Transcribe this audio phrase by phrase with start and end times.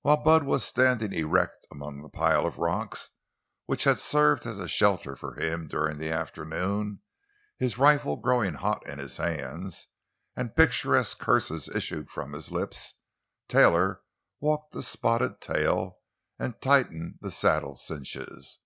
[0.00, 3.10] While Bud was standing erect among the pile of rocks
[3.66, 7.02] which had served as a shelter for him during the afternoon,
[7.58, 9.88] his rifle growing hot in his hands,
[10.34, 12.94] and picturesque curses issued from his lips,
[13.46, 14.00] Taylor
[14.40, 15.98] walked to Spotted Tail
[16.38, 18.60] and tightened the saddle cinches.